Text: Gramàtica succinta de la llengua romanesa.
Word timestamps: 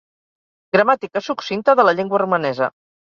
Gramàtica 0.77 1.23
succinta 1.27 1.77
de 1.81 1.85
la 1.89 1.93
llengua 2.01 2.23
romanesa. 2.23 2.73